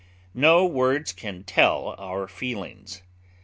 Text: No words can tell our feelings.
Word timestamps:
No 0.33 0.65
words 0.65 1.13
can 1.13 1.43
tell 1.43 1.93
our 1.99 2.27
feelings. 2.27 3.03